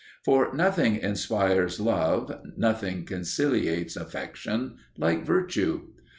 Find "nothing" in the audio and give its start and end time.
0.51-0.95, 2.57-3.05